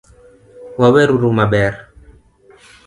[0.79, 1.73] Waweruru maber